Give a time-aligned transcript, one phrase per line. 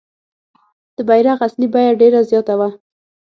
[0.95, 2.69] د بیرغ اصلي بیه ډېره زیاته وه.